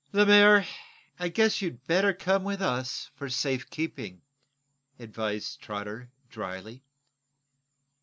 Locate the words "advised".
4.97-5.61